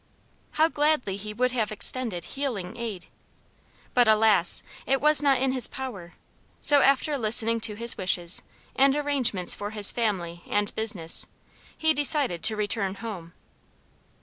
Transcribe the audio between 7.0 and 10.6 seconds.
listening to his wishes and arrangements for his family